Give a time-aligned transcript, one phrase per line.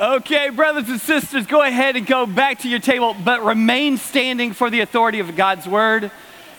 [0.00, 4.52] Okay, brothers and sisters, go ahead and go back to your table, but remain standing
[4.52, 6.12] for the authority of God's word.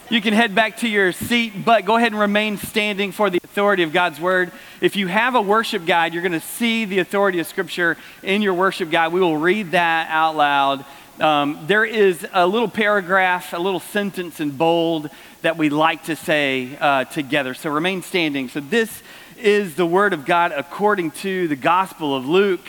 [0.10, 3.40] You can head back to your seat, but go ahead and remain standing for the
[3.42, 4.52] authority of God's word.
[4.82, 8.42] If you have a worship guide, you're going to see the authority of Scripture in
[8.42, 9.14] your worship guide.
[9.14, 10.84] We will read that out loud.
[11.22, 15.10] Um, there is a little paragraph, a little sentence in bold
[15.44, 17.54] that we like to say uh, together.
[17.54, 18.50] So remain standing.
[18.50, 19.02] So this
[19.38, 22.68] is the word of God according to the Gospel of Luke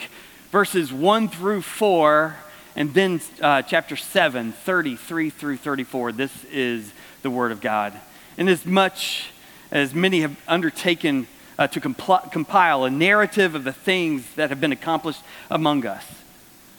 [0.51, 2.35] verses 1 through 4,
[2.75, 6.11] and then uh, chapter 7, 33 through 34.
[6.11, 7.97] This is the Word of God.
[8.37, 9.31] And as much
[9.71, 11.27] as many have undertaken
[11.57, 16.05] uh, to compl- compile a narrative of the things that have been accomplished among us,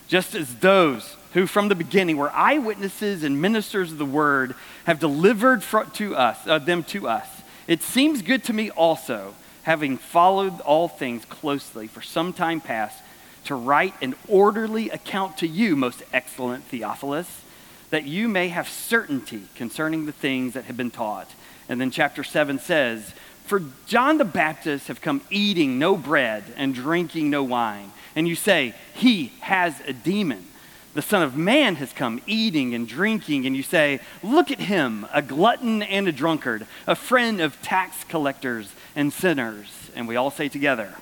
[0.06, 4.54] just as those who from the beginning were eyewitnesses and ministers of the word
[4.84, 7.26] have delivered fr- to us, uh, them to us.
[7.66, 13.02] It seems good to me also, having followed all things closely for some time past,
[13.44, 17.42] to write an orderly account to you, most excellent Theophilus,
[17.90, 21.28] that you may have certainty concerning the things that have been taught.
[21.68, 23.12] And then chapter 7 says,
[23.44, 27.92] For John the Baptist have come eating no bread and drinking no wine.
[28.16, 30.46] And you say, He has a demon.
[30.94, 35.06] The Son of Man has come eating and drinking, and you say, Look at him,
[35.12, 39.90] a glutton and a drunkard, a friend of tax collectors and sinners.
[39.94, 40.94] And we all say together,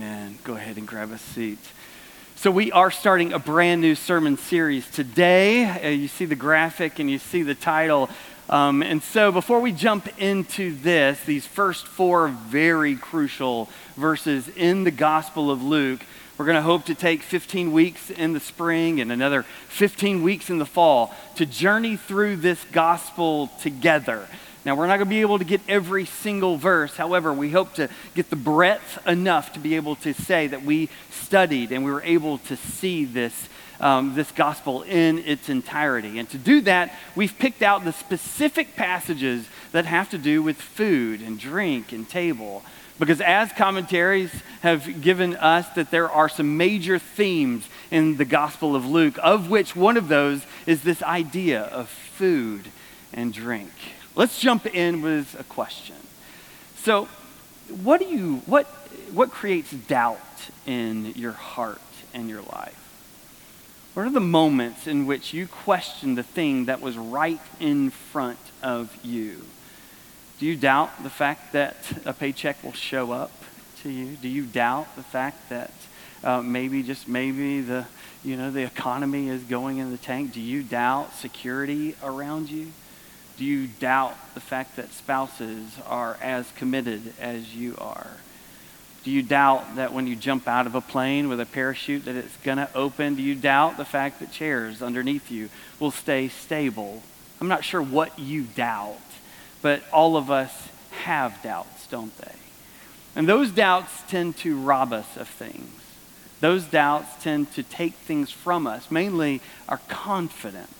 [0.00, 0.38] Amen.
[0.44, 1.58] Go ahead and grab a seat.
[2.34, 5.66] So, we are starting a brand new sermon series today.
[5.66, 8.08] Uh, you see the graphic and you see the title.
[8.48, 14.84] Um, and so, before we jump into this, these first four very crucial verses in
[14.84, 16.00] the Gospel of Luke,
[16.38, 20.48] we're going to hope to take 15 weeks in the spring and another 15 weeks
[20.48, 24.26] in the fall to journey through this gospel together.
[24.64, 26.94] Now, we're not going to be able to get every single verse.
[26.94, 30.90] However, we hope to get the breadth enough to be able to say that we
[31.10, 33.48] studied and we were able to see this,
[33.80, 36.18] um, this gospel in its entirety.
[36.18, 40.56] And to do that, we've picked out the specific passages that have to do with
[40.56, 42.62] food and drink and table.
[42.98, 48.76] Because as commentaries have given us that there are some major themes in the Gospel
[48.76, 52.70] of Luke, of which one of those is this idea of food
[53.14, 53.70] and drink.
[54.16, 55.96] Let's jump in with a question.
[56.76, 57.08] So,
[57.82, 58.66] what do you what
[59.12, 60.18] what creates doubt
[60.66, 61.80] in your heart
[62.12, 62.76] and your life?
[63.94, 68.38] What are the moments in which you question the thing that was right in front
[68.62, 69.44] of you?
[70.38, 73.32] Do you doubt the fact that a paycheck will show up
[73.82, 74.16] to you?
[74.16, 75.72] Do you doubt the fact that
[76.24, 77.86] uh, maybe just maybe the
[78.24, 80.32] you know the economy is going in the tank?
[80.32, 82.72] Do you doubt security around you?
[83.40, 88.18] Do you doubt the fact that spouses are as committed as you are?
[89.02, 92.16] Do you doubt that when you jump out of a plane with a parachute that
[92.16, 93.14] it's going to open?
[93.14, 95.48] Do you doubt the fact that chairs underneath you
[95.78, 97.02] will stay stable?
[97.40, 98.98] I'm not sure what you doubt,
[99.62, 100.68] but all of us
[101.04, 102.34] have doubts, don't they?
[103.16, 105.80] And those doubts tend to rob us of things.
[106.40, 110.74] Those doubts tend to take things from us, mainly our confidence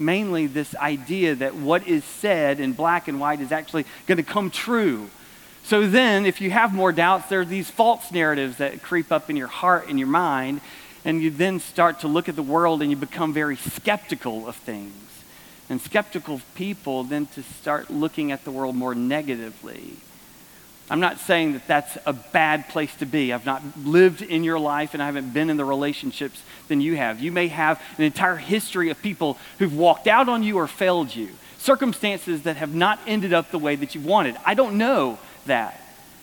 [0.00, 4.22] mainly this idea that what is said in black and white is actually going to
[4.22, 5.10] come true.
[5.64, 9.28] So then, if you have more doubts, there are these false narratives that creep up
[9.28, 10.60] in your heart and your mind,
[11.04, 14.56] and you then start to look at the world and you become very skeptical of
[14.56, 14.94] things.
[15.68, 19.96] And skeptical people then to start looking at the world more negatively.
[20.90, 23.32] I'm not saying that that's a bad place to be.
[23.32, 26.96] I've not lived in your life and I haven't been in the relationships than you
[26.96, 27.20] have.
[27.20, 31.14] You may have an entire history of people who've walked out on you or failed
[31.14, 31.28] you,
[31.58, 34.36] circumstances that have not ended up the way that you wanted.
[34.46, 35.78] I don't know that.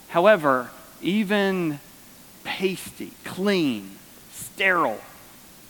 [0.07, 0.71] However,
[1.01, 1.79] even
[2.43, 3.91] pasty, clean,
[4.31, 5.01] sterile,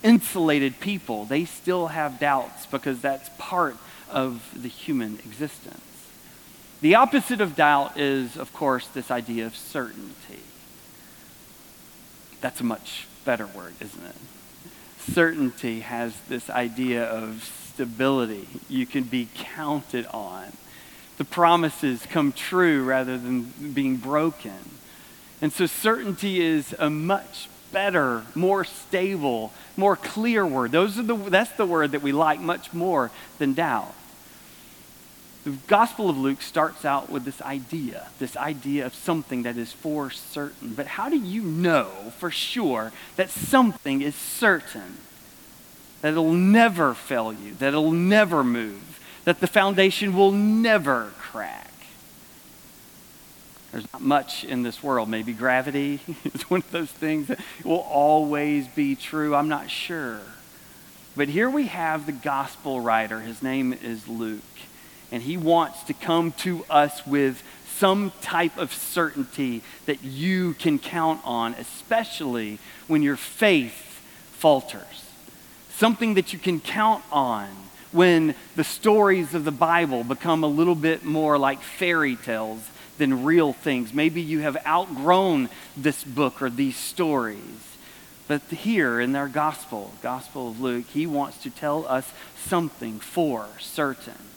[0.04, 3.76] insulated people, they still have doubts because that's part
[4.10, 5.82] of the human existence.
[6.86, 10.44] The opposite of doubt is, of course, this idea of certainty.
[12.42, 14.16] That's a much better word, isn't it?
[15.00, 17.44] Certainty has this idea of
[17.74, 18.48] stability.
[18.70, 20.52] You can be counted on.
[21.18, 24.70] The promises come true rather than being broken.
[25.42, 30.72] And so certainty is a much better, more stable, more clear word.
[30.72, 33.10] Those are the, that's the word that we like much more
[33.40, 33.96] than doubt.
[35.46, 39.72] The Gospel of Luke starts out with this idea, this idea of something that is
[39.72, 40.74] for certain.
[40.74, 44.98] But how do you know for sure that something is certain?
[46.06, 51.72] that it'll never fail you, that it'll never move, that the foundation will never crack.
[53.72, 55.10] There's not much in this world.
[55.10, 59.34] Maybe gravity is one of those things that will always be true.
[59.34, 60.20] I'm not sure.
[61.16, 63.22] But here we have the gospel writer.
[63.22, 64.44] His name is Luke.
[65.12, 67.44] And he wants to come to us with
[67.78, 74.02] some type of certainty that you can count on, especially when your faith
[74.34, 75.06] falters.
[75.72, 77.50] Something that you can count on
[77.92, 82.62] when the stories of the Bible become a little bit more like fairy tales
[82.98, 83.94] than real things.
[83.94, 87.40] Maybe you have outgrown this book or these stories.
[88.28, 93.48] But here in our gospel, Gospel of Luke, he wants to tell us something for
[93.60, 94.35] certain.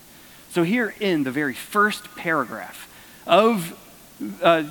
[0.59, 2.93] So, here in the very first paragraph
[3.29, 3.79] of
[4.43, 4.65] uh,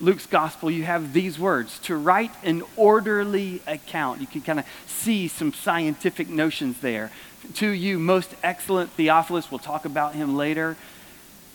[0.00, 4.20] Luke's gospel, you have these words to write an orderly account.
[4.20, 7.10] You can kind of see some scientific notions there.
[7.54, 10.76] To you, most excellent Theophilus, we'll talk about him later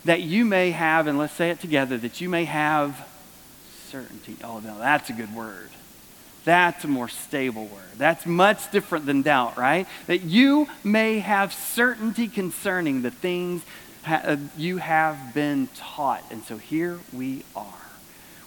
[0.04, 3.08] that you may have, and let's say it together, that you may have
[3.88, 4.36] certainty.
[4.44, 5.70] Oh, no, that's a good word.
[6.46, 7.84] That's a more stable word.
[7.98, 9.88] That's much different than doubt, right?
[10.08, 13.62] That you may have certainty concerning the things
[14.04, 16.24] ha- uh, you have been taught.
[16.32, 17.66] And so here we are.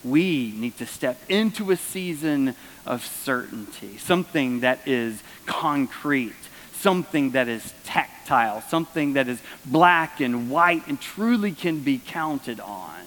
[0.05, 6.33] We need to step into a season of certainty, something that is concrete,
[6.73, 12.59] something that is tactile, something that is black and white and truly can be counted
[12.59, 13.00] on.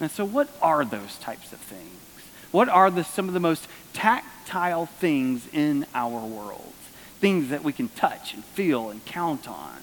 [0.00, 2.03] And so, what are those types of things?
[2.54, 6.72] What are the, some of the most tactile things in our world?
[7.18, 9.78] Things that we can touch and feel and count on.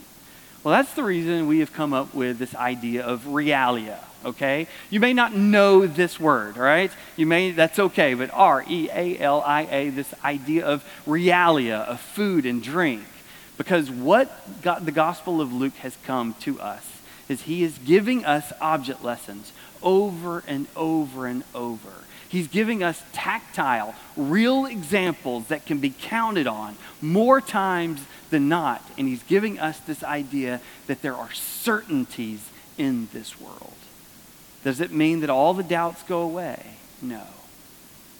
[0.63, 4.67] Well, that's the reason we have come up with this idea of realia, okay?
[4.89, 6.93] You may not know this word, right?
[7.17, 11.83] You may, that's okay, but R E A L I A, this idea of realia,
[11.83, 13.03] of food and drink.
[13.57, 18.23] Because what God, the Gospel of Luke has come to us is he is giving
[18.23, 19.51] us object lessons
[19.83, 21.89] over and over and over.
[22.31, 28.81] He's giving us tactile, real examples that can be counted on more times than not.
[28.97, 33.73] And he's giving us this idea that there are certainties in this world.
[34.63, 36.67] Does it mean that all the doubts go away?
[37.01, 37.23] No.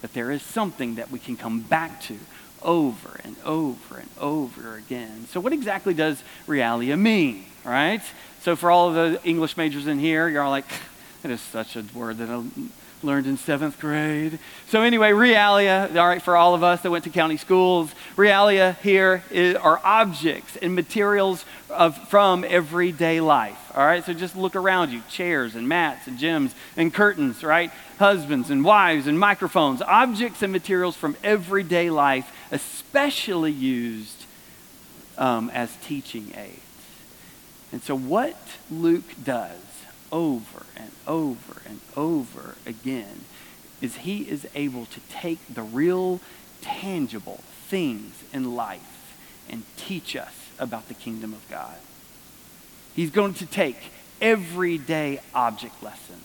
[0.02, 2.18] But there is something that we can come back to
[2.60, 5.26] over and over and over again.
[5.30, 8.02] So, what exactly does realia mean, right?
[8.42, 10.66] So, for all of the English majors in here, you're all like,
[11.22, 12.28] that is such a word that
[13.04, 14.38] learned in seventh grade.
[14.68, 18.76] So, anyway, realia, all right, for all of us that went to county schools, realia
[18.78, 23.58] here is, are objects and materials of, from everyday life.
[23.74, 27.70] All right, so just look around you chairs and mats and gyms and curtains, right?
[27.98, 34.26] Husbands and wives and microphones, objects and materials from everyday life, especially used
[35.18, 36.60] um, as teaching aids.
[37.72, 38.36] And so, what
[38.70, 39.71] Luke does
[40.12, 43.24] over and over and over again
[43.80, 46.20] is he is able to take the real,
[46.60, 49.16] tangible things in life
[49.50, 51.76] and teach us about the kingdom of God.
[52.94, 53.78] He's going to take
[54.20, 56.22] everyday object lessons,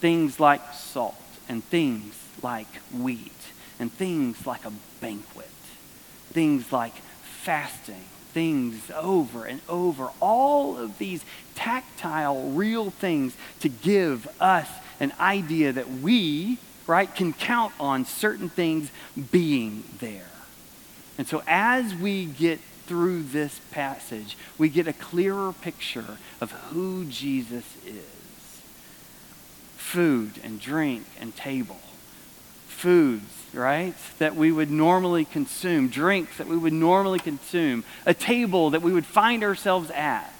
[0.00, 1.16] things like salt
[1.48, 3.32] and things like wheat
[3.80, 5.48] and things like a banquet,
[6.30, 11.24] things like fasting things over and over, all of these
[11.54, 14.68] tactile, real things to give us
[15.00, 18.90] an idea that we, right, can count on certain things
[19.30, 20.30] being there.
[21.18, 27.04] And so as we get through this passage, we get a clearer picture of who
[27.04, 28.62] Jesus is.
[29.76, 31.80] Food and drink and table.
[32.66, 38.70] Foods right, that we would normally consume, drinks that we would normally consume, a table
[38.70, 40.32] that we would find ourselves at.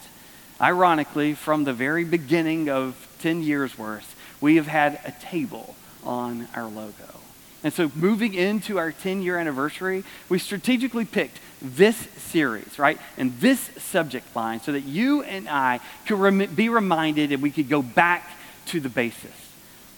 [0.61, 6.49] Ironically, from the very beginning of 10 years worth, we have had a table on
[6.55, 7.21] our logo.
[7.65, 13.33] And so, moving into our 10 year anniversary, we strategically picked this series, right, and
[13.39, 17.69] this subject line so that you and I could rem- be reminded and we could
[17.69, 18.29] go back
[18.67, 19.42] to the basis.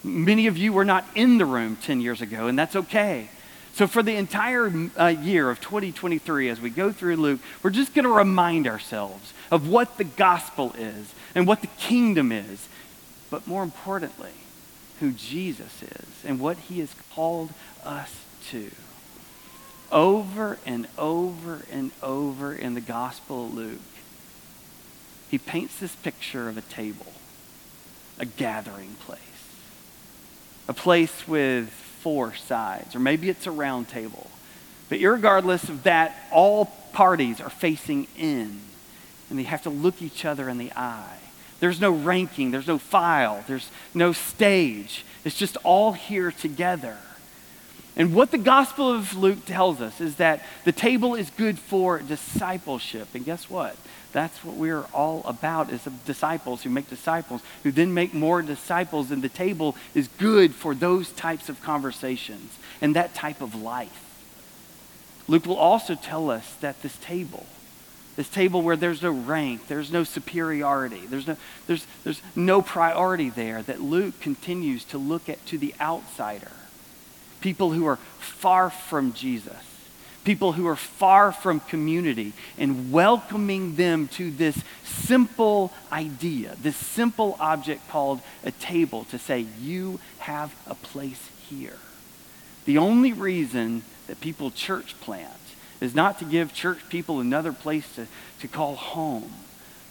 [0.05, 3.31] Many of you were not in the room 10 years ago, and that's okay.
[3.73, 7.95] So, for the entire uh, year of 2023, as we go through Luke, we're just
[7.95, 12.69] going to remind ourselves of what the gospel is and what the kingdom is,
[13.31, 14.31] but more importantly,
[15.01, 18.15] who Jesus is and what he has called us
[18.51, 18.71] to.
[19.91, 23.81] Over and over and over in the Gospel of Luke,
[25.31, 27.13] he paints this picture of a table,
[28.19, 29.24] a gathering place
[30.69, 34.31] a place with four sides, or maybe it's a round table.
[34.89, 38.61] But regardless of that, all parties are facing in,
[39.31, 41.19] and they have to look each other in the eye.
[41.61, 45.05] There's no ranking, there's no file, there's no stage.
[45.25, 46.99] It's just all here together.
[47.97, 52.01] And what the Gospel of Luke tells us is that the table is good for
[52.01, 53.09] discipleship.
[53.15, 53.77] And guess what?
[54.13, 59.13] That's what we're all about is disciples who make disciples, who then make more disciples.
[59.13, 64.01] And the table is good for those types of conversations and that type of life.
[65.29, 67.47] Luke will also tell us that this table,
[68.17, 71.37] this table where there's no rank, there's no superiority, there's no,
[71.67, 76.51] there's, there's no priority there, that Luke continues to look at to the outsider
[77.45, 79.53] people who are far from Jesus,
[80.25, 87.37] people who are far from community, and welcoming them to this simple idea, this simple
[87.39, 91.77] object called a table, to say, You have a place here.
[92.65, 95.31] The only reason that people church plant
[95.83, 98.07] is not to give church people another place to,
[98.41, 99.31] to call home,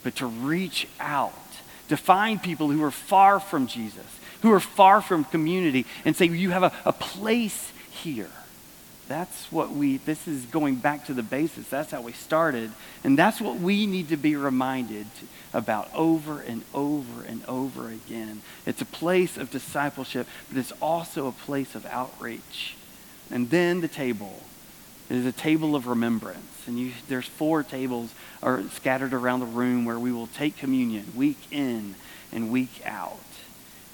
[0.02, 1.34] but to reach out,
[1.90, 6.26] to find people who are far from Jesus, who are far from community and say,
[6.26, 8.30] You have a, a place here.
[9.08, 11.68] That's what we, this is going back to the basis.
[11.68, 12.72] That's how we started.
[13.04, 15.08] And that's what we need to be reminded
[15.54, 18.42] about over and over and over again.
[18.66, 22.76] It's a place of discipleship, but it's also a place of outreach.
[23.32, 24.42] And then the table
[25.10, 26.68] is a table of remembrance.
[26.68, 31.12] And you, there's four tables are scattered around the room where we will take communion
[31.16, 31.96] week in
[32.32, 33.20] and week out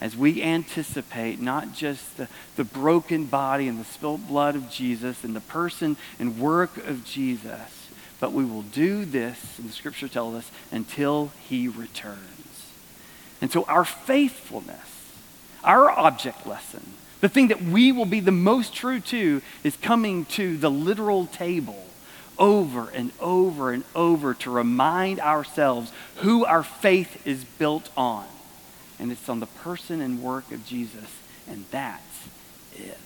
[0.01, 5.23] as we anticipate not just the, the broken body and the spilt blood of Jesus
[5.23, 7.89] and the person and work of Jesus,
[8.19, 12.71] but we will do this, and the scripture tells us, until he returns.
[13.41, 15.13] And so our faithfulness,
[15.63, 20.25] our object lesson, the thing that we will be the most true to is coming
[20.25, 21.85] to the literal table
[22.37, 28.25] over and over and over to remind ourselves who our faith is built on
[28.99, 31.09] and it's on the person and work of Jesus,
[31.47, 32.27] and that's
[32.75, 32.97] it.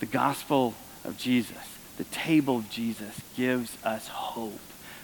[0.00, 1.56] The gospel of Jesus,
[1.96, 4.60] the table of Jesus, gives us hope,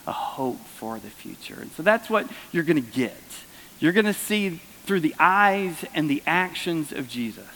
[0.07, 1.59] a hope for the future.
[1.61, 3.15] And so that's what you're going to get.
[3.81, 7.47] You're going to see through the eyes and the actions of Jesus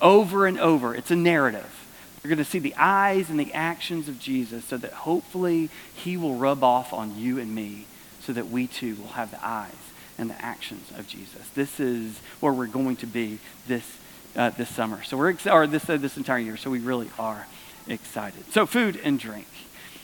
[0.00, 0.94] over and over.
[0.94, 1.74] It's a narrative.
[2.22, 6.16] You're going to see the eyes and the actions of Jesus so that hopefully he
[6.16, 7.86] will rub off on you and me
[8.20, 9.72] so that we too will have the eyes
[10.18, 11.48] and the actions of Jesus.
[11.54, 13.98] This is where we're going to be this,
[14.36, 15.02] uh, this summer.
[15.04, 16.56] So we're, ex- or this, uh, this entire year.
[16.56, 17.46] So we really are
[17.86, 18.52] excited.
[18.52, 19.46] So food and drink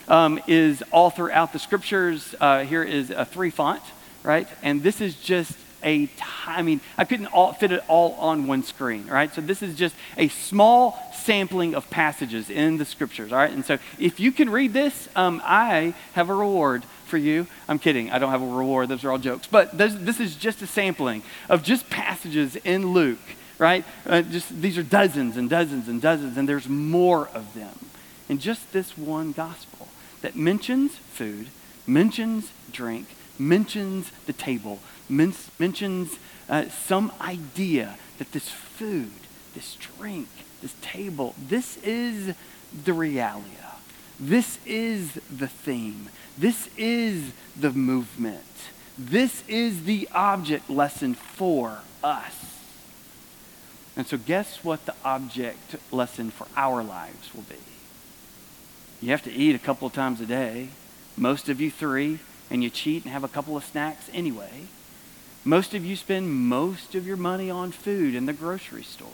[0.09, 2.35] um, is all throughout the scriptures.
[2.41, 3.83] Uh, here is a three font,
[4.23, 4.49] right?
[4.63, 6.13] And this is just a, t-
[6.47, 9.33] I mean, I couldn't all, fit it all on one screen, right?
[9.35, 13.53] So this is just a small sampling of passages in the scriptures, all right?
[13.53, 17.47] And so if you can read this, um, I have a reward for you.
[17.69, 18.11] I'm kidding.
[18.11, 18.89] I don't have a reward.
[18.89, 19.47] Those are all jokes.
[19.47, 23.19] But this, is just a sampling of just passages in Luke,
[23.59, 23.85] right?
[24.07, 27.75] Uh, just these are dozens and dozens and dozens, and there's more of them
[28.29, 29.89] in just this one gospel
[30.23, 31.49] that mentions food,
[31.87, 33.07] mentions drink,
[33.39, 36.19] mentions the table, men- mentions
[36.49, 39.11] uh, some idea that this food,
[39.55, 40.29] this drink,
[40.63, 42.35] this table, this is
[42.85, 43.51] the reality.
[44.19, 46.09] This is the theme.
[46.37, 48.43] This is the movement.
[48.99, 52.61] This is the object lesson for us.
[53.97, 57.57] And so, guess what the object lesson for our lives will be?
[59.01, 60.69] You have to eat a couple of times a day,
[61.17, 62.19] most of you three,
[62.51, 64.65] and you cheat and have a couple of snacks anyway.
[65.45, 69.09] Most of you spend most of your money on food in the grocery store.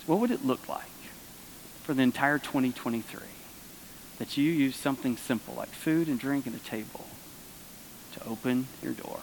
[0.00, 0.84] So what would it look like
[1.82, 3.35] for the entire 2023?
[4.18, 7.06] That you use something simple like food and drink and a table
[8.14, 9.20] to open your door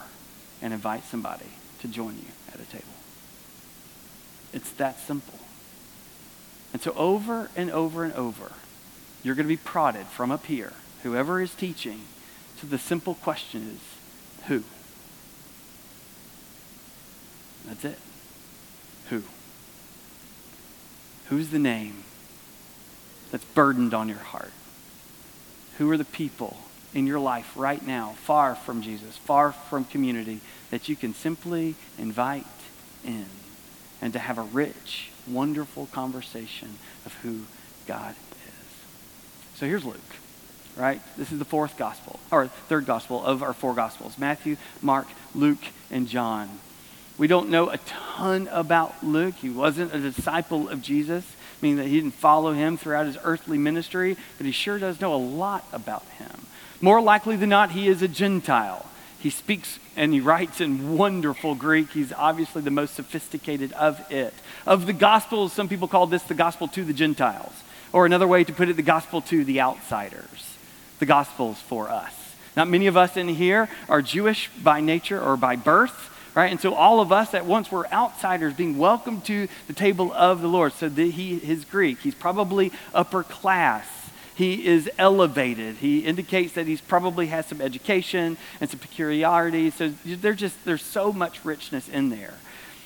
[0.62, 1.48] and invite somebody
[1.80, 2.86] to join you at a table.
[4.54, 5.40] It's that simple.
[6.72, 8.52] And so over and over and over,
[9.24, 10.74] you're going to be prodded from up here,
[11.04, 12.02] whoever is teaching,
[12.60, 14.64] to the simple question is, who?
[17.66, 18.00] That's it.
[19.10, 19.24] Who?
[21.30, 22.04] Who's the name
[23.32, 24.52] that's burdened on your heart?
[25.78, 26.58] Who are the people
[26.94, 30.40] in your life right now, far from Jesus, far from community,
[30.70, 32.46] that you can simply invite
[33.04, 33.26] in
[34.02, 37.42] and to have a rich, wonderful conversation of who
[37.88, 39.60] God is?
[39.60, 40.00] So here's Luke,
[40.76, 41.02] right?
[41.18, 45.64] This is the fourth gospel, or third gospel of our four gospels Matthew, Mark, Luke,
[45.90, 46.60] and John.
[47.18, 49.36] We don't know a ton about Luke.
[49.36, 51.26] He wasn't a disciple of Jesus.
[51.64, 55.16] Meaning that he didn't follow him throughout his earthly ministry, but he sure does know
[55.16, 56.46] a lot about him.
[56.82, 58.86] More likely than not, he is a Gentile.
[59.20, 61.92] He speaks and he writes in wonderful Greek.
[61.92, 64.34] He's obviously the most sophisticated of it.
[64.68, 67.54] Of the Gospels, some people call this the gospel to the Gentiles,
[67.94, 70.58] or another way to put it, the gospel to the outsiders.
[71.00, 72.14] The gospel's for us.
[72.58, 76.52] Not many of us in here are Jewish by nature or by birth, right?
[76.52, 80.42] And so all of us at once were outsiders being welcomed to the table of
[80.42, 80.74] the Lord.
[80.74, 82.00] So the, he is Greek.
[82.00, 83.88] He's probably upper class
[84.36, 85.78] he is elevated.
[85.78, 89.76] He indicates that he's probably has some education and some peculiarities.
[89.76, 92.34] So there's just there's so much richness in there.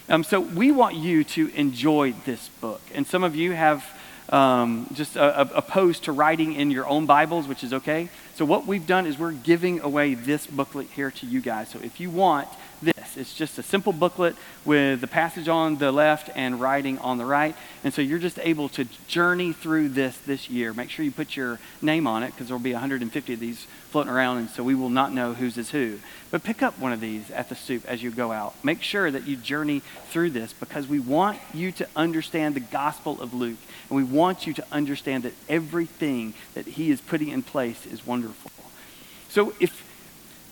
[0.10, 2.82] Um, so we want you to enjoy this book.
[2.94, 3.86] And some of you have
[4.30, 8.10] um, just opposed to writing in your own Bibles, which is okay.
[8.36, 11.70] So what we've done is we're giving away this booklet here to you guys.
[11.70, 12.48] So if you want
[12.82, 13.18] this.
[13.18, 17.26] It's just a simple booklet with the passage on the left and writing on the
[17.26, 17.56] right.
[17.84, 20.74] And so you're just able to journey through this this year.
[20.74, 23.66] Make sure you put your name on it because there will be 150 of these
[23.90, 25.98] floating around, and so we will not know whose is who.
[26.30, 28.54] But pick up one of these at the stoop as you go out.
[28.64, 33.20] Make sure that you journey through this because we want you to understand the Gospel
[33.22, 33.58] of Luke,
[33.90, 38.06] and we want you to understand that everything that he is putting in place is
[38.06, 38.52] wonderful.
[39.30, 39.84] So if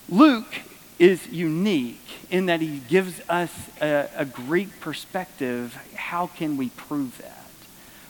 [0.09, 0.53] Luke
[0.99, 1.99] is unique
[2.29, 5.77] in that he gives us a, a, Greek perspective.
[5.95, 7.45] How can we prove that?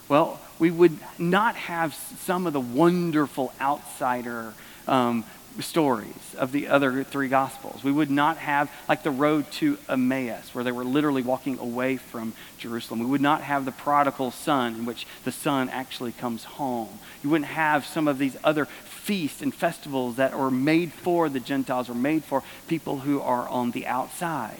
[0.08, 4.54] Well, we would not have some of the wonderful outsider
[4.86, 5.24] um,
[5.60, 7.82] stories of the other three gospels.
[7.82, 11.96] We would not have like the road to Emmaus where they were literally walking away
[11.96, 13.00] from Jerusalem.
[13.00, 16.98] We would not have the prodigal son in which the son actually comes home.
[17.22, 18.68] You wouldn't have some of these other
[19.06, 23.48] feasts and festivals that are made for the Gentiles or made for people who are
[23.48, 24.58] on the outside.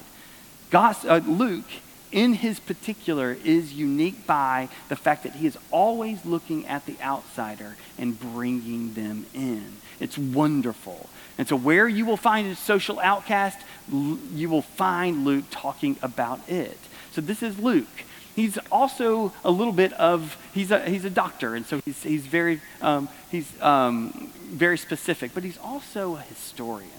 [0.70, 1.68] God, uh, Luke,
[2.12, 6.96] in his particular, is unique by the fact that he is always looking at the
[7.02, 9.78] outsider and bringing them in.
[9.98, 11.08] It's wonderful.
[11.38, 13.58] And so, where you will find a social outcast,
[13.90, 16.78] you will find Luke talking about it.
[17.10, 17.88] So, this is Luke
[18.36, 22.26] he's also a little bit of he's a he's a doctor and so he's he's
[22.26, 26.90] very um, he's um, very specific but he's also a historian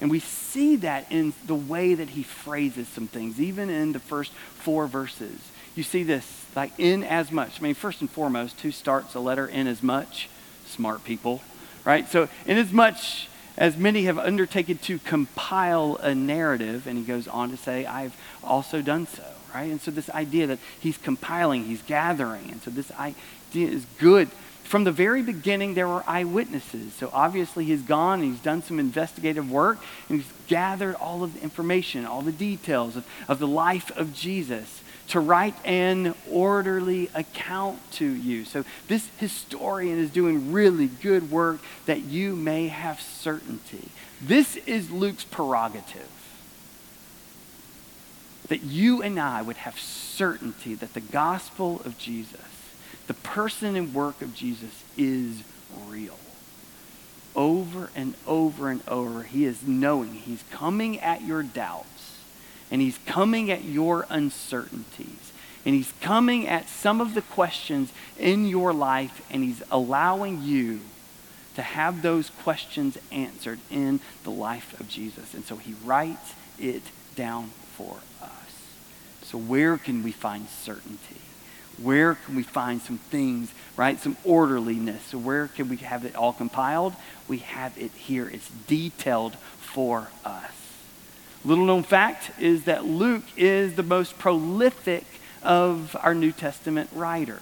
[0.00, 3.98] and we see that in the way that he phrases some things even in the
[3.98, 8.60] first four verses you see this like in as much i mean first and foremost
[8.60, 10.28] who starts a letter in as much
[10.66, 11.42] smart people
[11.84, 17.04] right so in as much as many have undertaken to compile a narrative and he
[17.04, 19.22] goes on to say i've also done so
[19.54, 19.70] right?
[19.70, 24.28] And so this idea that he's compiling, he's gathering, and so this idea is good.
[24.64, 26.94] From the very beginning, there were eyewitnesses.
[26.94, 31.34] So obviously, he's gone and he's done some investigative work and he's gathered all of
[31.34, 37.10] the information, all the details of, of the life of Jesus to write an orderly
[37.14, 38.44] account to you.
[38.44, 43.88] So this historian is doing really good work that you may have certainty.
[44.22, 46.08] This is Luke's prerogative
[48.48, 52.40] that you and I would have certainty that the gospel of Jesus,
[53.06, 55.42] the person and work of Jesus, is
[55.88, 56.18] real.
[57.34, 62.18] Over and over and over, he is knowing he's coming at your doubts
[62.70, 65.32] and he's coming at your uncertainties
[65.64, 70.80] and he's coming at some of the questions in your life and he's allowing you
[71.54, 75.34] to have those questions answered in the life of Jesus.
[75.34, 76.82] And so he writes it
[77.14, 78.30] down for us.
[79.22, 81.20] So, where can we find certainty?
[81.82, 83.98] Where can we find some things, right?
[83.98, 85.02] Some orderliness.
[85.04, 86.94] So, where can we have it all compiled?
[87.28, 88.28] We have it here.
[88.28, 90.52] It's detailed for us.
[91.44, 95.04] Little known fact is that Luke is the most prolific
[95.42, 97.40] of our New Testament writers.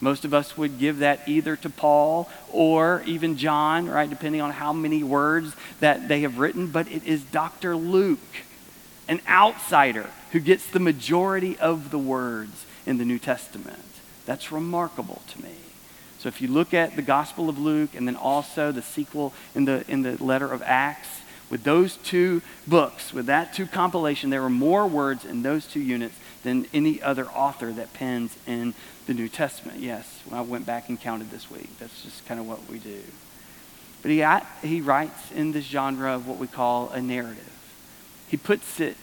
[0.00, 4.52] Most of us would give that either to Paul or even John, right, depending on
[4.52, 7.76] how many words that they have written, but it is Dr.
[7.76, 8.18] Luke
[9.08, 13.78] an outsider who gets the majority of the words in the New Testament.
[14.24, 15.54] That's remarkable to me.
[16.18, 19.64] So if you look at the Gospel of Luke and then also the sequel in
[19.66, 21.08] the, in the letter of Acts,
[21.50, 25.80] with those two books, with that two compilation, there are more words in those two
[25.80, 28.74] units than any other author that pens in
[29.06, 29.78] the New Testament.
[29.78, 31.78] Yes, I went back and counted this week.
[31.78, 33.00] That's just kind of what we do.
[34.02, 34.24] But he,
[34.66, 37.52] he writes in this genre of what we call a narrative.
[38.28, 38.96] He puts it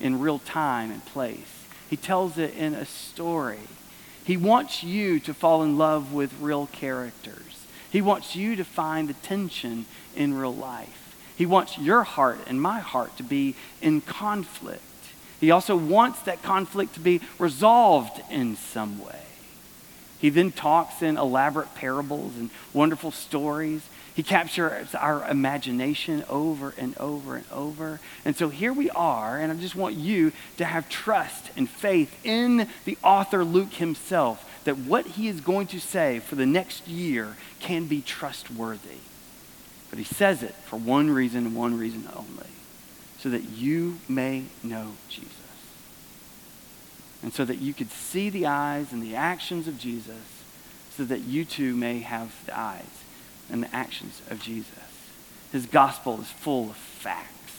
[0.00, 1.55] in real time and place.
[1.88, 3.60] He tells it in a story.
[4.24, 7.66] He wants you to fall in love with real characters.
[7.90, 11.16] He wants you to find the tension in real life.
[11.36, 14.82] He wants your heart and my heart to be in conflict.
[15.38, 19.20] He also wants that conflict to be resolved in some way.
[20.18, 23.82] He then talks in elaborate parables and wonderful stories.
[24.16, 28.00] He captures our imagination over and over and over.
[28.24, 32.18] And so here we are, and I just want you to have trust and faith
[32.24, 36.88] in the author Luke himself that what he is going to say for the next
[36.88, 39.00] year can be trustworthy.
[39.90, 42.48] But he says it for one reason one reason only
[43.18, 45.34] so that you may know Jesus.
[47.22, 50.42] And so that you could see the eyes and the actions of Jesus,
[50.96, 53.02] so that you too may have the eyes
[53.50, 54.72] and the actions of Jesus.
[55.52, 57.52] His gospel is full of facts,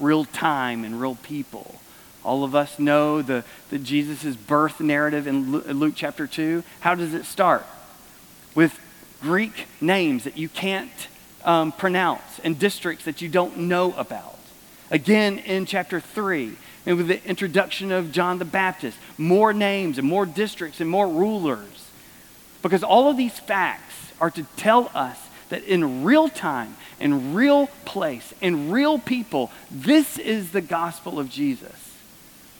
[0.00, 1.80] real time and real people.
[2.24, 6.62] All of us know the, the Jesus' birth narrative in Luke chapter 2.
[6.80, 7.64] How does it start?
[8.54, 8.78] With
[9.20, 11.08] Greek names that you can't
[11.44, 14.38] um, pronounce and districts that you don't know about.
[14.90, 20.08] Again in chapter 3, and with the introduction of John the Baptist, more names and
[20.08, 21.90] more districts and more rulers.
[22.62, 27.68] Because all of these facts are to tell us that in real time, in real
[27.84, 31.94] place, in real people, this is the gospel of Jesus.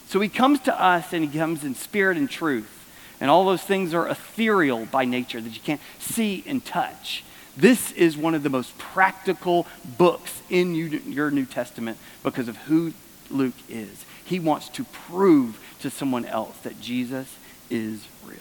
[0.07, 2.75] So he comes to us and he comes in spirit and truth.
[3.21, 7.25] And all those things are ethereal by nature that you can't see and touch.
[7.57, 9.67] This is one of the most practical
[9.99, 12.93] books in your New Testament because of who
[13.31, 14.05] Luke is.
[14.25, 17.37] He wants to prove to someone else that Jesus
[17.69, 18.39] is real.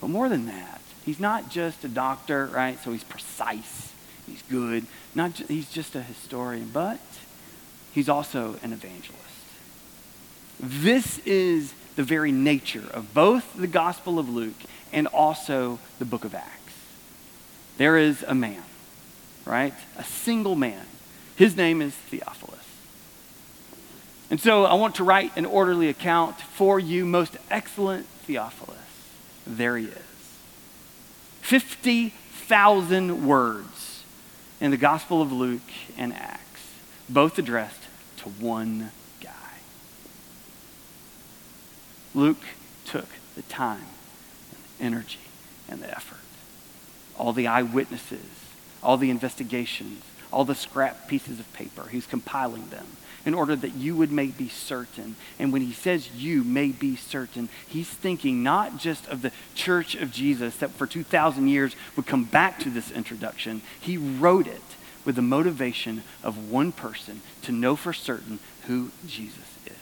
[0.00, 0.77] But more than that,
[1.08, 2.78] he's not just a doctor, right?
[2.84, 3.94] So he's precise,
[4.26, 4.84] he's good.
[5.14, 7.00] Not ju- he's just a historian, but
[7.94, 9.16] he's also an evangelist.
[10.60, 14.60] This is the very nature of both the Gospel of Luke
[14.92, 16.74] and also the book of Acts.
[17.78, 18.62] There is a man,
[19.46, 19.72] right?
[19.96, 20.84] A single man.
[21.36, 22.58] His name is Theophilus.
[24.30, 28.76] And so I want to write an orderly account for you, most excellent Theophilus.
[29.46, 30.07] There he is.
[31.48, 34.04] 50,000 words
[34.60, 35.62] in the Gospel of Luke
[35.96, 36.74] and Acts,
[37.08, 37.84] both addressed
[38.18, 38.90] to one
[39.22, 39.32] guy.
[42.14, 42.44] Luke
[42.84, 43.86] took the time,
[44.50, 45.20] and the energy,
[45.70, 46.18] and the effort
[47.16, 48.28] all the eyewitnesses,
[48.82, 51.88] all the investigations, all the scrap pieces of paper.
[51.88, 52.86] He's compiling them
[53.28, 55.14] in order that you would may be certain.
[55.38, 59.94] And when he says you may be certain, he's thinking not just of the church
[59.94, 63.62] of Jesus that for 2,000 years would come back to this introduction.
[63.78, 64.62] He wrote it
[65.04, 69.72] with the motivation of one person to know for certain who Jesus is.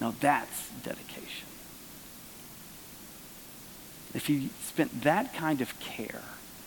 [0.00, 1.48] Now that's dedication
[4.14, 6.22] if he spent that kind of care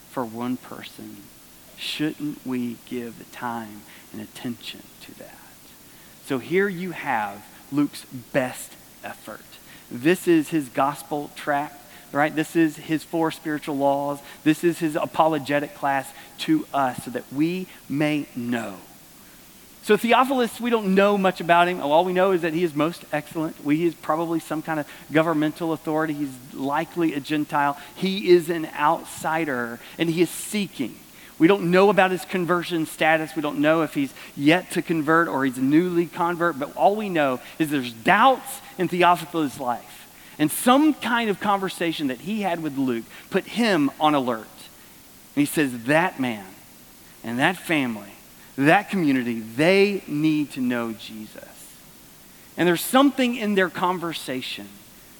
[0.10, 1.18] for one person,
[1.82, 3.82] shouldn't we give time
[4.13, 5.38] and attention to that?
[6.26, 9.41] So here you have Luke's best effort.
[9.89, 11.76] This is his gospel tract,
[12.12, 12.34] right?
[12.34, 14.20] This is his four spiritual laws.
[14.44, 18.78] This is his apologetic class to us so that we may know
[19.84, 21.82] so Theophilus, we don't know much about him.
[21.82, 23.63] All we know is that he is most excellent.
[23.65, 26.13] We, he is probably some kind of governmental authority.
[26.13, 27.78] He's likely a Gentile.
[27.96, 30.96] He is an outsider, and he is seeking.
[31.41, 33.36] We don't know about his conversion status.
[33.36, 36.95] We don't know if he's yet to convert or he's a newly convert, but all
[36.95, 40.08] we know is there's doubts in Theophilus' life.
[40.38, 44.47] And some kind of conversation that he had with Luke put him on alert.
[45.36, 46.45] And he says, That man
[47.23, 48.12] and that family
[48.58, 51.43] that community, they need to know Jesus.
[52.58, 54.67] And there's something in their conversation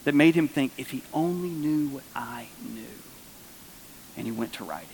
[0.04, 2.84] that made him think, if he only knew what I knew.
[4.18, 4.88] And he went to writing,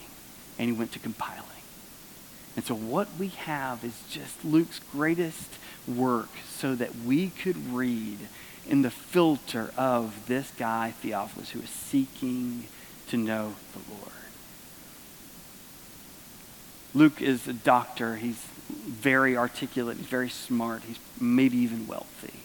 [0.58, 1.44] and he went to compiling.
[2.56, 5.54] And so, what we have is just Luke's greatest
[5.88, 8.18] work so that we could read
[8.68, 12.66] in the filter of this guy, Theophilus, who is seeking
[13.10, 14.12] to know the Lord.
[16.96, 18.16] Luke is a doctor.
[18.16, 19.98] He's very articulate.
[19.98, 20.82] He's very smart.
[20.84, 22.40] He's maybe even wealthy.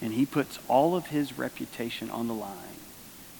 [0.00, 2.56] And he puts all of his reputation on the line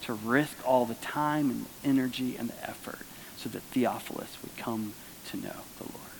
[0.02, 2.98] to risk all the time and energy and the effort
[3.42, 4.92] so that Theophilus would come
[5.30, 6.10] to know the Lord.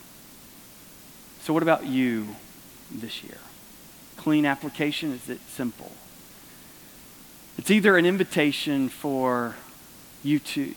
[1.42, 2.28] So, what about you
[2.90, 3.38] this year?
[4.16, 5.12] Clean application?
[5.12, 5.92] Is it simple?
[7.59, 9.54] It's either an invitation for
[10.22, 10.74] you to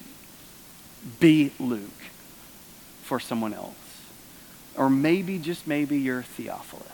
[1.20, 1.90] be Luke
[3.04, 3.76] for someone else.
[4.76, 6.88] Or maybe, just maybe, you're Theophilus.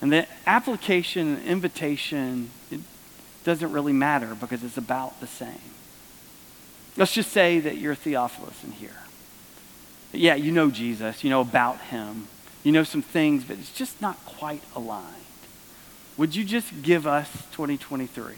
[0.00, 2.80] And the application, and invitation, it
[3.44, 5.75] doesn't really matter because it's about the same.
[6.96, 8.96] Let's just say that you're Theophilus in here.
[10.12, 12.28] Yeah, you know Jesus, you know about him,
[12.62, 15.04] you know some things, but it's just not quite aligned.
[16.16, 18.36] Would you just give us 2023?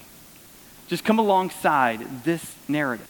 [0.88, 3.08] Just come alongside this narrative.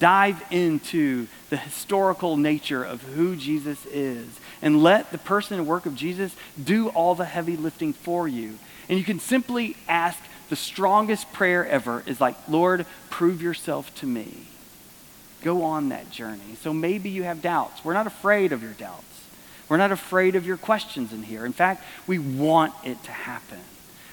[0.00, 4.26] Dive into the historical nature of who Jesus is
[4.62, 8.58] and let the person and work of Jesus do all the heavy lifting for you.
[8.88, 14.06] And you can simply ask the strongest prayer ever is like, Lord, prove yourself to
[14.06, 14.46] me.
[15.42, 16.56] Go on that journey.
[16.60, 17.84] So maybe you have doubts.
[17.84, 19.04] We're not afraid of your doubts.
[19.68, 21.46] We're not afraid of your questions in here.
[21.46, 23.60] In fact, we want it to happen.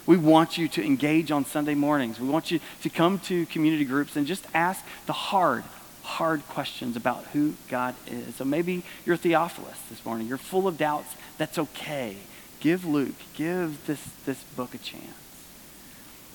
[0.05, 2.19] We want you to engage on Sunday mornings.
[2.19, 5.63] We want you to come to community groups and just ask the hard,
[6.03, 8.35] hard questions about who God is.
[8.35, 10.27] So maybe you're Theophilus this morning.
[10.27, 11.15] You're full of doubts.
[11.37, 12.17] That's okay.
[12.61, 15.03] Give Luke, give this, this book a chance.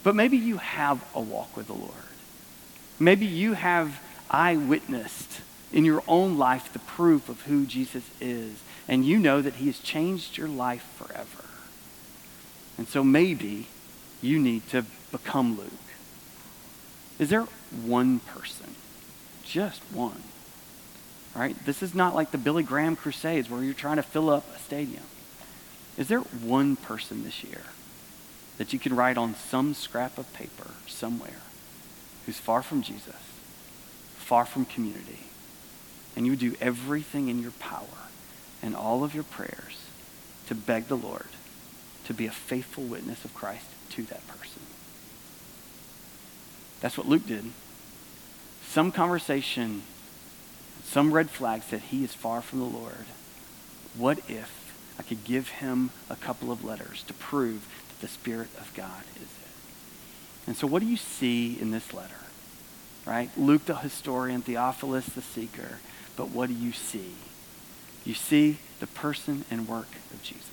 [0.02, 1.92] But maybe you have a walk with the Lord.
[2.98, 4.00] Maybe you have
[4.32, 5.40] eyewitnessed
[5.72, 9.66] in your own life the proof of who Jesus is, and you know that he
[9.66, 11.44] has changed your life forever.
[12.78, 13.68] And so maybe
[14.20, 15.70] you need to become Luke.
[17.18, 17.46] Is there
[17.84, 18.74] one person?
[19.44, 20.22] Just one.
[21.34, 21.56] Right?
[21.64, 24.58] This is not like the Billy Graham Crusades where you're trying to fill up a
[24.58, 25.04] stadium.
[25.96, 27.62] Is there one person this year
[28.58, 31.40] that you can write on some scrap of paper somewhere
[32.26, 33.31] who's far from Jesus,
[34.32, 35.18] far from community,
[36.16, 38.08] and you do everything in your power
[38.62, 39.84] and all of your prayers
[40.46, 41.26] to beg the Lord
[42.06, 44.62] to be a faithful witness of Christ to that person?
[46.80, 47.44] That's what Luke did.
[48.66, 49.82] Some conversation,
[50.82, 53.04] some red flag said he is far from the Lord.
[53.98, 58.48] What if I could give him a couple of letters to prove that the Spirit
[58.58, 60.46] of God is it?
[60.46, 62.14] And so, what do you see in this letter?
[63.04, 63.30] Right?
[63.36, 65.78] Luke the historian, Theophilus the seeker.
[66.16, 67.14] But what do you see?
[68.04, 70.50] You see the person and work of Jesus.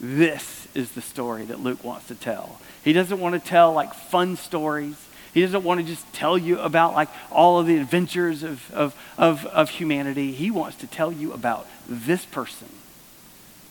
[0.00, 2.58] This is the story that Luke wants to tell.
[2.82, 4.96] He doesn't want to tell like fun stories.
[5.34, 8.96] He doesn't want to just tell you about like all of the adventures of, of,
[9.18, 10.32] of, of humanity.
[10.32, 12.68] He wants to tell you about this person,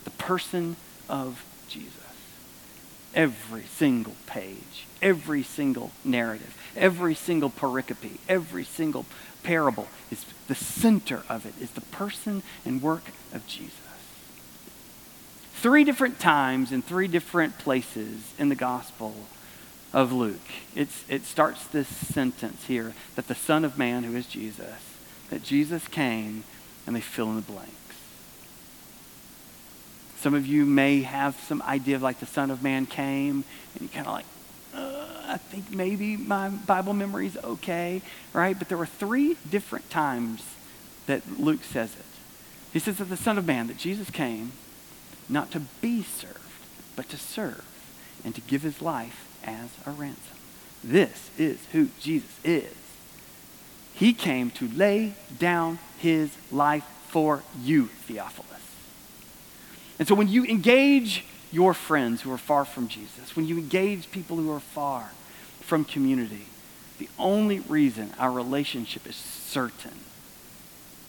[0.04, 0.76] the person
[1.10, 1.99] of Jesus.
[3.16, 9.06] Every single page, every single narrative, every single pericope, every single
[9.44, 13.74] parable is the center of it is the person and work of Jesus.
[15.54, 19.14] Three different times in three different places in the Gospel
[19.92, 20.40] of Luke,
[20.76, 24.98] it's, it starts this sentence here that the Son of Man, who is Jesus,
[25.30, 26.44] that Jesus came,
[26.88, 27.74] and they fill in the blanks.
[30.20, 33.82] Some of you may have some idea of like the Son of Man came, and
[33.82, 34.26] you kind of like,
[34.76, 38.02] uh, I think maybe my Bible memory is okay,
[38.34, 38.58] right?
[38.58, 40.44] But there were three different times
[41.06, 42.06] that Luke says it.
[42.74, 44.52] He says that the Son of Man, that Jesus came,
[45.30, 46.38] not to be served,
[46.96, 47.66] but to serve
[48.26, 50.38] and to give his life as a ransom.
[50.84, 52.76] This is who Jesus is.
[53.94, 58.49] He came to lay down his life for you, Theophilus.
[60.00, 64.10] And so when you engage your friends who are far from Jesus, when you engage
[64.12, 65.12] people who are far
[65.60, 66.46] from community,
[66.98, 70.00] the only reason our relationship is certain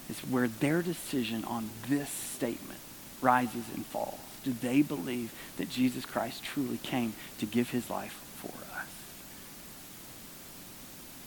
[0.08, 2.80] is where their decision on this statement
[3.22, 4.18] rises and falls.
[4.42, 8.88] Do they believe that Jesus Christ truly came to give his life for us?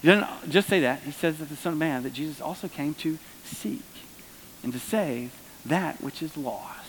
[0.02, 1.02] He doesn't just say that.
[1.04, 3.84] He says that the Son of Man, that Jesus also came to seek
[4.64, 5.32] and to save
[5.66, 6.83] that which is lost.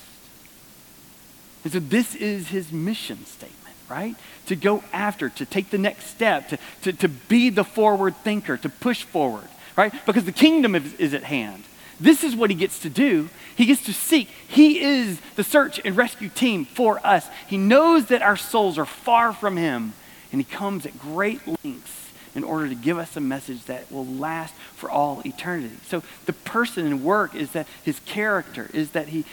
[1.64, 4.14] And so this is his mission statement, right?
[4.46, 8.57] To go after, to take the next step, to, to, to be the forward thinker,
[8.59, 9.92] to push forward, right?
[10.07, 11.64] Because the kingdom is, is at hand.
[11.98, 13.31] This is what he gets to do.
[13.57, 14.29] He gets to seek.
[14.48, 17.27] He is the search and rescue team for us.
[17.46, 19.94] He knows that our souls are far from him,
[20.33, 22.03] and he comes at great lengths
[22.35, 25.77] in order to give us a message that will last for all eternity.
[25.87, 29.25] So the person and work is that his character is that he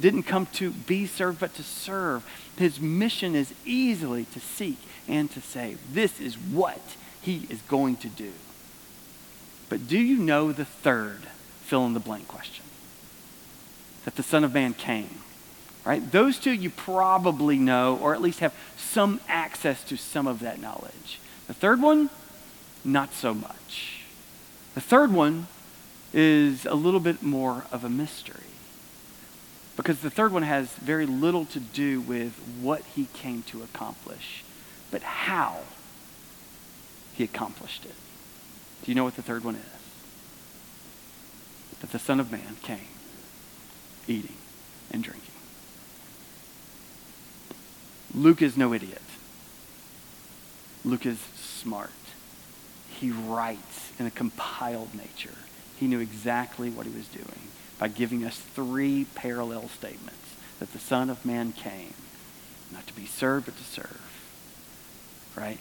[0.00, 2.24] didn't come to be served but to serve.
[2.56, 5.78] His mission is easily to seek and to save.
[5.92, 6.80] This is what
[7.20, 8.32] he is going to do.
[9.68, 11.26] But do you know the third
[11.70, 12.64] fill in the blank question.
[14.04, 15.20] That the Son of Man came.
[15.84, 16.10] Right?
[16.10, 20.60] Those two you probably know, or at least have some access to some of that
[20.60, 21.20] knowledge.
[21.46, 22.10] The third one,
[22.84, 24.02] not so much.
[24.74, 25.46] The third one
[26.12, 28.40] is a little bit more of a mystery.
[29.76, 34.44] Because the third one has very little to do with what he came to accomplish,
[34.90, 35.60] but how
[37.14, 37.94] he accomplished it.
[38.82, 39.80] Do you know what the third one is?
[41.80, 42.78] that the Son of Man came
[44.06, 44.36] eating
[44.90, 45.24] and drinking.
[48.14, 49.02] Luke is no idiot.
[50.84, 51.90] Luke is smart.
[53.00, 55.36] He writes in a compiled nature.
[55.78, 60.78] He knew exactly what he was doing by giving us three parallel statements that the
[60.78, 61.94] Son of Man came,
[62.70, 64.00] not to be served, but to serve,
[65.34, 65.58] right?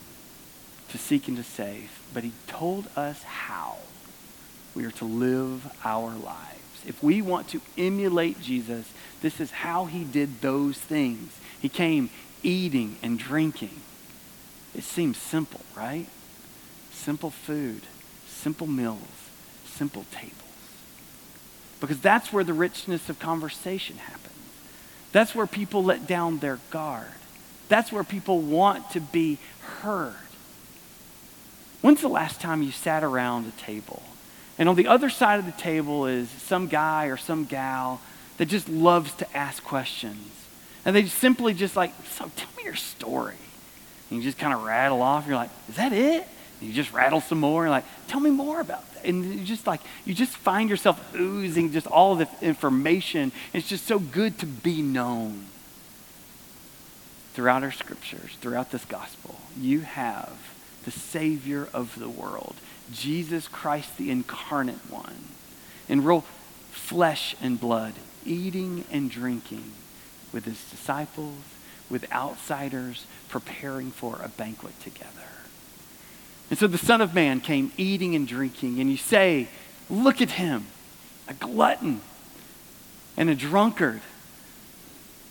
[0.89, 2.01] To seek and to save.
[2.13, 3.77] But he told us how
[4.75, 6.83] we are to live our lives.
[6.85, 11.39] If we want to emulate Jesus, this is how he did those things.
[11.61, 12.09] He came
[12.43, 13.79] eating and drinking.
[14.75, 16.07] It seems simple, right?
[16.99, 17.81] Simple food,
[18.27, 18.97] simple meals,
[19.65, 20.33] simple tables.
[21.79, 24.35] Because that's where the richness of conversation happens.
[25.13, 27.07] That's where people let down their guard.
[27.69, 29.37] That's where people want to be
[29.81, 30.13] heard.
[31.81, 34.03] When's the last time you sat around a table
[34.57, 38.01] and on the other side of the table is some guy or some gal
[38.37, 40.31] that just loves to ask questions?
[40.83, 43.37] And they simply just like, so tell me your story.
[44.09, 45.27] And you just kind of rattle off.
[45.27, 46.27] You're like, is that it?
[46.61, 47.63] You just rattle some more.
[47.63, 49.05] And like, tell me more about that.
[49.05, 53.31] And you just like, you just find yourself oozing just all the information.
[53.53, 55.45] It's just so good to be known.
[57.33, 60.33] Throughout our scriptures, throughout this gospel, you have
[60.83, 62.55] the Savior of the world,
[62.91, 65.29] Jesus Christ, the incarnate one,
[65.87, 66.25] in real
[66.71, 67.93] flesh and blood,
[68.25, 69.71] eating and drinking
[70.33, 71.37] with his disciples,
[71.89, 75.28] with outsiders, preparing for a banquet together.
[76.49, 79.47] And so the Son of Man came eating and drinking, and you say,
[79.89, 80.67] Look at him,
[81.27, 82.01] a glutton
[83.17, 84.01] and a drunkard,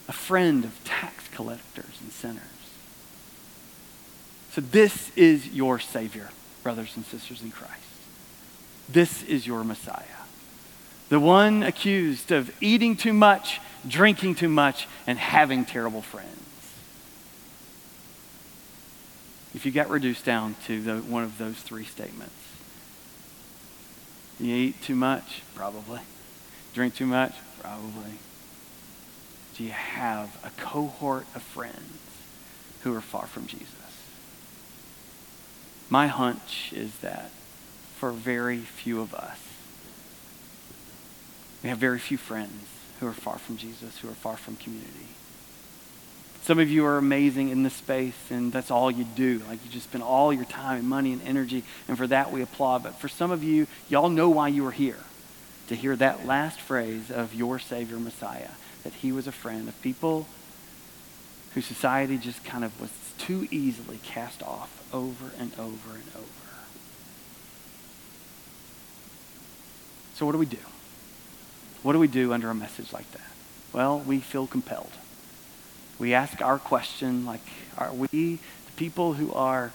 [0.09, 2.43] a friend of tax collectors and sinners.
[4.53, 6.31] So, this is your Savior,
[6.63, 7.75] brothers and sisters in Christ.
[8.89, 10.05] This is your Messiah.
[11.09, 16.48] The one accused of eating too much, drinking too much, and having terrible friends.
[19.59, 22.33] If you got reduced down to the, one of those three statements.
[24.39, 25.43] You eat too much?
[25.57, 25.99] Probably.
[26.75, 27.35] Drink too much?
[27.61, 28.21] Probably.
[29.57, 31.99] Do you have a cohort of friends
[32.85, 33.75] who are far from Jesus?
[35.91, 37.33] My hunch is that
[37.97, 39.41] for very few of us,
[41.65, 42.69] we have very few friends
[43.01, 45.18] who are far from Jesus, who are far from community.
[46.49, 49.43] Some of you are amazing in this space, and that's all you do.
[49.47, 52.41] Like you just spend all your time and money and energy, and for that we
[52.41, 52.85] applaud.
[52.85, 54.97] But for some of you, y'all know why you are here
[55.67, 58.49] to hear that last phrase of your Savior Messiah,
[58.83, 60.27] that he was a friend of people
[61.53, 66.25] whose society just kind of was too easily cast off over and over and over.
[70.15, 70.57] So, what do we do?
[71.83, 73.31] What do we do under a message like that?
[73.75, 74.93] Well, we feel compelled
[75.99, 77.41] we ask our question like,
[77.77, 78.07] are we
[78.37, 79.73] the people who are,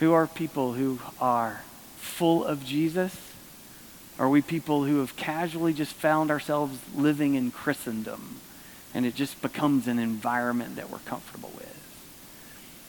[0.00, 1.62] who are people who are
[1.96, 3.18] full of Jesus?
[4.18, 8.40] Are we people who have casually just found ourselves living in Christendom
[8.94, 11.66] and it just becomes an environment that we're comfortable with?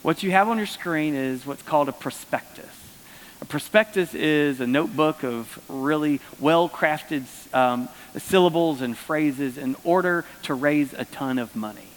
[0.02, 2.66] What you have on your screen is what's called a prospectus.
[3.40, 10.24] A prospectus is a notebook of really well crafted um, syllables and phrases in order
[10.44, 11.88] to raise a ton of money.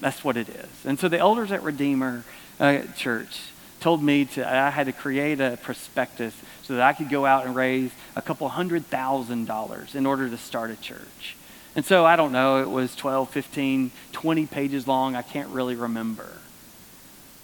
[0.00, 0.68] That's what it is.
[0.84, 2.24] And so the elders at Redeemer
[2.58, 3.40] uh, Church
[3.80, 7.46] told me to I had to create a prospectus so that I could go out
[7.46, 11.36] and raise a couple hundred thousand dollars in order to start a church.
[11.76, 15.16] And so I don't know, it was 12, 15, 20 pages long.
[15.16, 16.28] I can't really remember.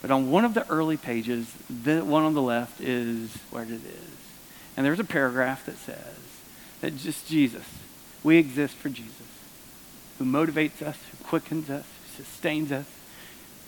[0.03, 3.71] But on one of the early pages, the one on the left is where it
[3.71, 4.16] is.
[4.77, 6.16] And there's a paragraph that says
[6.81, 7.64] that just Jesus,
[8.23, 9.27] we exist for Jesus,
[10.19, 12.87] who motivates us, who quickens us, sustains us.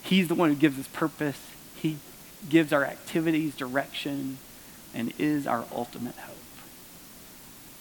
[0.03, 1.39] He's the one who gives us purpose.
[1.75, 1.99] He
[2.49, 4.39] gives our activities direction
[4.95, 6.37] and is our ultimate hope.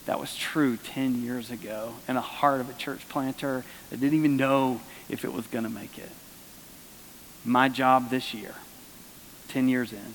[0.05, 4.17] That was true 10 years ago in the heart of a church planter that didn't
[4.17, 6.11] even know if it was going to make it.
[7.43, 8.55] My job this year,
[9.49, 10.13] 10 years in,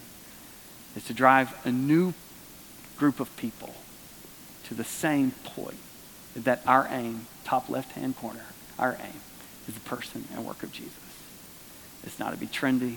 [0.97, 2.15] is to drive a new
[2.99, 3.75] group of people
[4.65, 5.79] to the same point
[6.35, 8.47] that our aim, top left hand corner,
[8.79, 9.21] our aim
[9.69, 10.93] is the person and work of Jesus.
[12.05, 12.97] It's not to be trendy.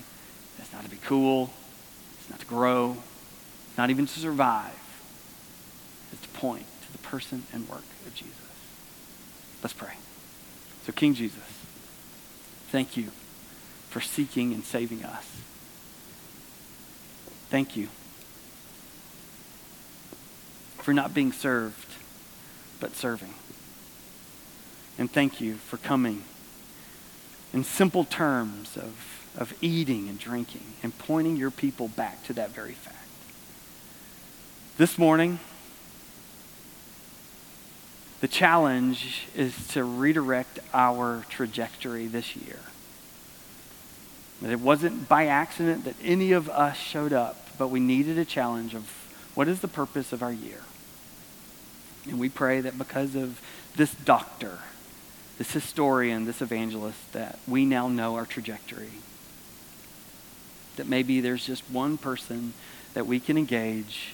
[0.57, 1.51] It's not to be cool.
[2.19, 2.97] It's not to grow.
[3.67, 4.73] It's not even to survive.
[6.11, 8.33] It's to point to the person and work of Jesus.
[9.61, 9.93] Let's pray.
[10.85, 11.43] So, King Jesus,
[12.69, 13.09] thank you
[13.89, 15.25] for seeking and saving us.
[17.49, 17.87] Thank you
[20.79, 21.93] for not being served,
[22.79, 23.33] but serving.
[24.97, 26.23] And thank you for coming
[27.55, 32.51] in simple terms of of eating and drinking and pointing your people back to that
[32.51, 32.95] very fact.
[34.77, 35.39] This morning,
[38.21, 42.59] the challenge is to redirect our trajectory this year.
[44.41, 48.25] That it wasn't by accident that any of us showed up, but we needed a
[48.25, 48.89] challenge of
[49.33, 50.61] what is the purpose of our year?
[52.05, 53.41] And we pray that because of
[53.75, 54.59] this doctor,
[55.37, 58.91] this historian, this evangelist, that we now know our trajectory.
[60.77, 62.53] That maybe there's just one person
[62.93, 64.13] that we can engage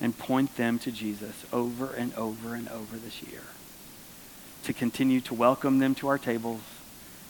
[0.00, 3.42] and point them to Jesus over and over and over this year.
[4.64, 6.62] To continue to welcome them to our tables,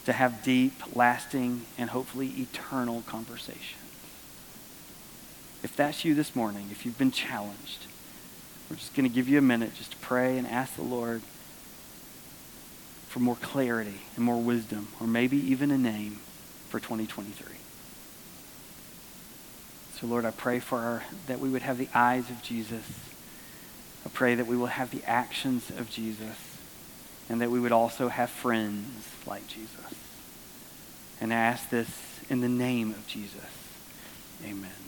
[0.05, 3.78] to have deep, lasting, and hopefully eternal conversations.
[5.62, 7.87] If that's you this morning, if you've been challenged,
[8.68, 11.22] we're just going to give you a minute just to pray and ask the Lord
[13.13, 16.19] for more clarity and more wisdom, or maybe even a name
[16.71, 17.57] for 2023.
[20.01, 22.87] So, Lord, I pray for our, that we would have the eyes of Jesus.
[24.07, 26.57] I pray that we will have the actions of Jesus,
[27.29, 29.93] and that we would also have friends like Jesus.
[31.21, 31.91] And I ask this
[32.31, 33.45] in the name of Jesus.
[34.43, 34.82] Amen.